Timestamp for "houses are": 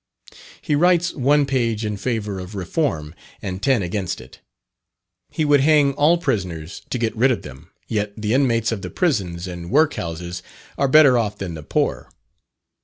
9.93-10.87